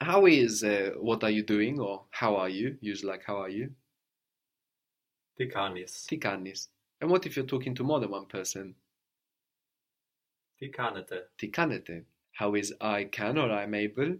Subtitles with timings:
[0.00, 2.76] How is uh, what are you doing or how are you?
[2.80, 3.70] Usually like how are you?
[5.34, 6.70] Τι κάνεις, Τι κάνεις?
[6.98, 8.74] And what if you're talking to more than one person?
[10.56, 12.06] τι κάνετε, Τι κάνετε?
[12.38, 14.18] How is I can or I'm able?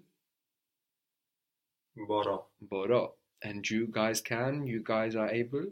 [2.06, 3.18] μπορώ, Μπορώ.
[3.40, 4.66] And you guys can?
[4.66, 5.68] You guys are able?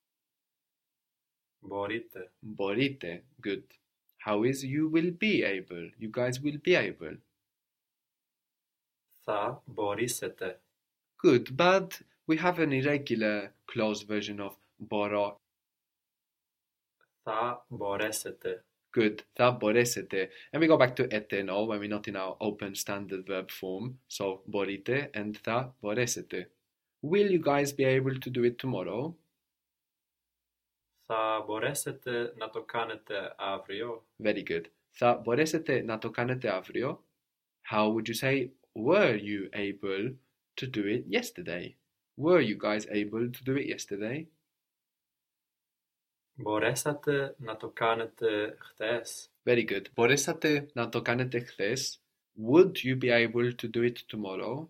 [1.61, 3.25] μπορείτε, Μπορείτε.
[3.41, 3.65] Good.
[4.25, 5.91] How is you will be able?
[5.99, 7.17] You guys will be able.
[9.29, 10.61] θα μπορέσετε,
[11.25, 11.87] Good, but
[12.27, 15.41] we have an irregular closed version of μπορώ.
[17.23, 18.65] θα μπορέσετε,
[18.97, 19.15] Good.
[19.33, 20.29] Θα μπορέσετε.
[20.53, 23.51] And we go back to ete now when we're not in our open standard verb
[23.51, 23.99] form.
[24.07, 26.51] So μπορείτε and θα μπορέσετε.
[27.03, 29.15] Will you guys be able to do it tomorrow?
[31.07, 34.65] θα μπορέσετε να το κάνετε αύριο, Very good.
[34.91, 37.05] Θα μπορέσετε να το κάνετε αύριο.
[37.71, 40.15] How would you say were you able
[40.57, 41.77] to do it yesterday?
[42.17, 44.27] Were you guys able to do it yesterday?
[46.37, 49.83] μπορέσατε να το κάνετε χτες, Very good.
[49.95, 52.03] Μπορέσατε να το κάνετε χθες.
[52.51, 54.69] Would you be able to do it tomorrow?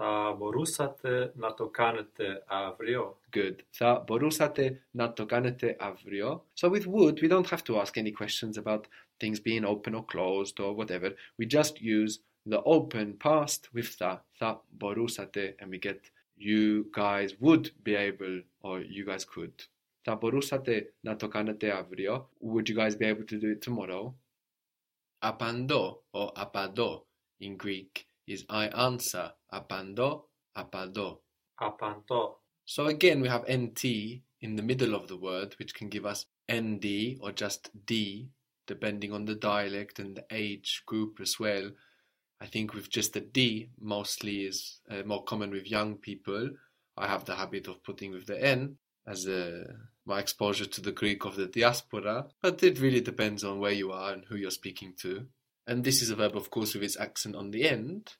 [0.00, 3.54] θα μπορούσατε να το κάνετε αύριο, Good.
[3.70, 6.46] Θα μπορούσατε να το κάνετε αύριο.
[6.60, 8.84] So with would, we don't have to ask any questions about
[9.18, 11.10] things being open or closed or whatever.
[11.38, 14.26] We just use the open past with θα.
[14.32, 16.00] Θα μπορούσατε and we get
[16.38, 19.54] you guys would be able or you guys could.
[20.00, 22.30] Θα μπορούσατε να το κάνετε αύριο.
[22.54, 24.14] Would you guys be able to do it tomorrow?
[25.18, 27.06] Απαντώ or απαντώ
[27.40, 29.32] in Greek is I answer.
[29.50, 31.22] Απαντώ, απαντώ.
[31.54, 33.84] απαντώ, So again, we have nt
[34.40, 36.84] in the middle of the word, which can give us nd
[37.20, 38.28] or just d,
[38.66, 41.70] depending on the dialect and the age group as well.
[42.40, 46.50] I think with just a d mostly is uh, more common with young people.
[46.96, 49.64] I have the habit of putting with the n as uh,
[50.04, 53.92] my exposure to the Greek of the diaspora, but it really depends on where you
[53.92, 55.26] are and who you're speaking to.
[55.66, 58.14] And this is a verb, of course, with its accent on the end.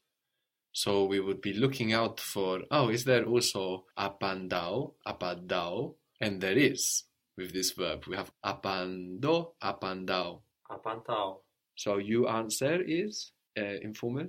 [0.74, 5.96] so we would be looking out for, oh, is there also apandao, apadao?
[6.22, 7.04] And there is
[7.38, 8.06] with this verb.
[8.08, 10.42] We have apando, apandao.
[10.72, 11.40] apandao
[11.76, 14.28] So your answer is uh, informal?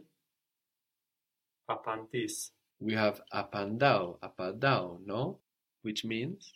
[1.70, 2.50] Apantis.
[2.80, 5.38] We have apandao, apadao, no?
[5.82, 6.52] Which means?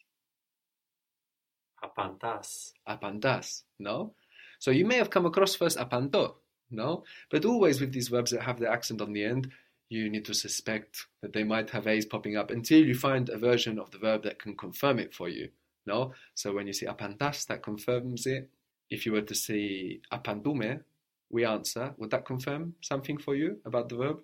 [1.85, 2.73] Apantas.
[2.89, 4.15] Apantas, no?
[4.59, 6.37] So you may have come across first apando
[6.71, 7.05] no?
[7.31, 9.51] But always with these verbs that have the accent on the end,
[9.89, 13.39] you need to suspect that they might have A's popping up until you find a
[13.39, 15.49] version of the verb that can confirm it for you,
[15.87, 16.13] no?
[16.35, 18.51] So when you see apandas, that confirms it.
[18.91, 20.83] If you were to see apandume,
[21.31, 24.21] we answer, would that confirm something for you about the verb?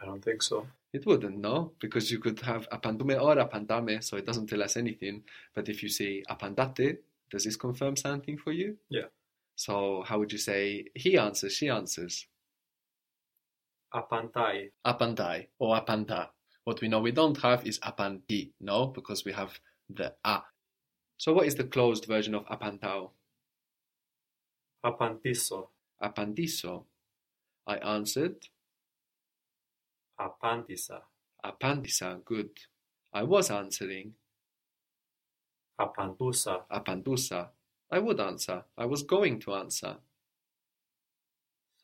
[0.00, 4.16] I don't think so, It wouldn't, no, because you could have apandume or apandame, so
[4.16, 5.22] it doesn't tell us anything.
[5.54, 6.98] But if you say apandate,
[7.30, 8.76] does this confirm something for you?
[8.88, 9.06] Yeah.
[9.54, 12.26] So how would you say he answers, she answers?
[13.94, 14.70] Apantai.
[14.84, 16.28] Apantai or apanta.
[16.64, 19.58] What we know we don't have is apanti, no, because we have
[19.88, 20.42] the a.
[21.16, 23.10] So what is the closed version of apantao?
[24.84, 25.68] Apantiso.
[26.02, 26.84] Apantiso.
[27.66, 28.48] I answered.
[30.20, 31.00] Apantisa.
[31.44, 32.50] Apantisa, good.
[33.12, 34.14] I was answering.
[35.80, 36.62] Apantusa.
[36.70, 37.48] Apantusa.
[37.90, 38.64] I would answer.
[38.76, 39.96] I was going to answer.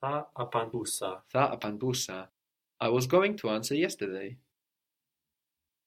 [0.01, 2.31] θα απαντούσα, Θα απαντούσα.
[2.79, 4.38] I was going to answer yesterday.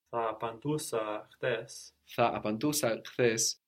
[0.09, 3.61] θα απαντούσα χτες, Θα απαντούσα χθες.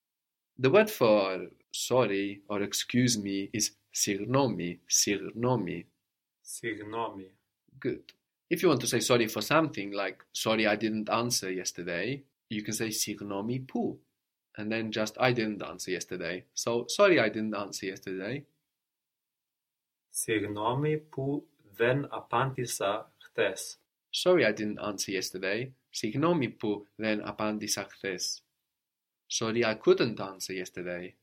[0.62, 4.82] The word for sorry or excuse me is συγγνώμη.
[4.86, 5.88] Συγγνώμη.
[6.42, 7.38] συγγνώμη,
[7.86, 8.04] Good.
[8.50, 12.62] If you want to say sorry for something like sorry I didn't answer yesterday, you
[12.62, 14.06] can say συγγνώμη που.
[14.58, 16.46] And then just I didn't answer yesterday.
[16.54, 18.46] So sorry I didn't answer yesterday.
[20.18, 23.78] συγγνώμη που δεν απάντησα χτες,
[24.16, 25.72] Sorry I didn't answer yesterday.
[25.90, 28.44] Συγγνώμη που δεν απάντησα χθες.
[29.28, 31.14] Sorry I couldn't answer yesterday.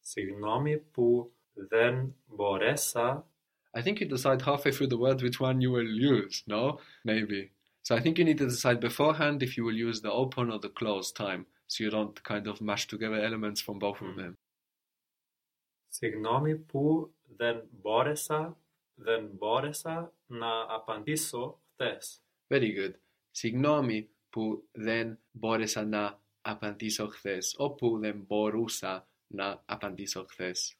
[0.00, 3.30] συγγνώμη που δεν μπορέσα,
[3.76, 6.78] I think you decide halfway through the word which one you will use, no?
[7.04, 7.50] Maybe.
[7.82, 10.58] So I think you need to decide beforehand if you will use the open or
[10.58, 14.32] the closed time, so you don't kind of mash together elements from both of them.
[15.90, 18.58] συγγνώμη που δεν μπόρεσα,
[18.94, 22.94] δεν μπόρεσα να απαντήσω χτες, Very good.
[23.30, 30.76] Συγγνώμη που δεν μπόρεσα να απαντήσω χθες, όπου δεν μπορούσα να απαντήσω χθες.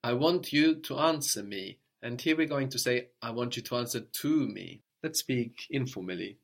[0.00, 1.78] I want you to answer me.
[2.00, 4.82] And here we're going to say, I want you to answer to me.
[5.02, 6.38] Let's speak informally.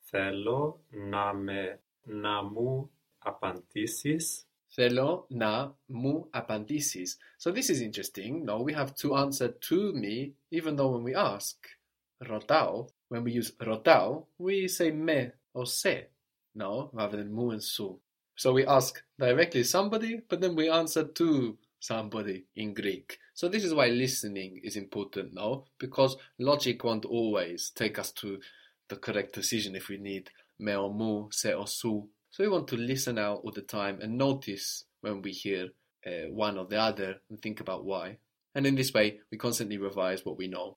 [0.00, 4.46] Θέλω να με να μου απαντήσεις.
[4.72, 7.18] Θέλω να μου απαντήσεις.
[7.42, 8.44] So this is interesting.
[8.44, 11.56] No, we have to answer to me, even though when we ask,
[12.18, 16.08] ρωτάω, when we use ρωτάω, we say me or se,
[16.54, 17.98] no, rather than mu and su.
[18.36, 23.18] So we ask directly somebody, but then we answer to somebody in Greek.
[23.34, 25.64] So this is why listening is important, no?
[25.78, 28.38] Because logic won't always take us to
[28.88, 32.08] the correct decision if we need me or mu, se or su.
[32.32, 35.68] So we want to listen out all the time and notice when we hear
[36.06, 38.18] uh, one or the other and think about why.
[38.54, 40.76] And in this way, we constantly revise what we know.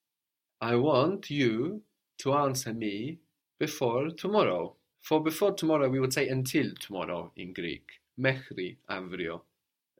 [0.59, 1.81] I want you
[2.19, 3.19] to answer me
[3.59, 4.75] before tomorrow.
[5.01, 8.01] For before tomorrow, we would say until tomorrow in Greek.
[8.15, 9.45] Μέχρι αύριο.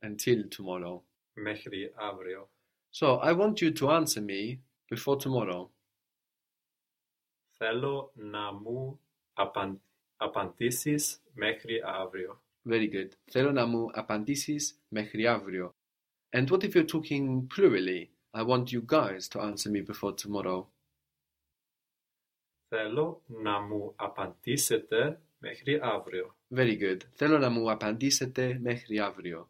[0.01, 1.01] Until tomorrow.
[1.33, 2.49] Μέχρι αύριο.
[2.91, 5.69] So I want you to answer me before tomorrow.
[7.57, 8.99] Θέλω να μου
[9.33, 9.81] απαν...
[10.17, 12.41] απαντήσεις μέχρι αύριο.
[12.69, 13.09] Very good.
[13.25, 15.75] Θέλω να μου απαντήσεις μέχρι αύριο.
[16.29, 18.09] And what if you're talking plurally?
[18.33, 20.65] I want you guys to answer me before tomorrow.
[22.67, 26.35] Θέλω να μου απαντήσετε μέχρι αύριο.
[26.55, 26.99] Very good.
[27.11, 29.49] Θέλω να μου απαντήσετε μέχρι αύριο.